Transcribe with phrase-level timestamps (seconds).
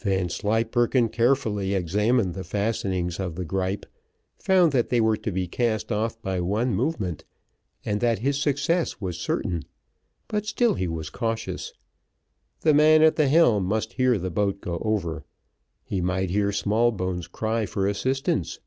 [0.00, 3.86] Vanslyperken carefully examined the fastenings of the gripe,
[4.38, 7.24] found that they were to be cast off by one movement,
[7.86, 9.62] and that his success was certain;
[10.28, 11.72] but still he was cautious.
[12.60, 15.24] The man at the helm must hear the boat go over;
[15.84, 18.60] he might hear Smallbones' cry for assistance.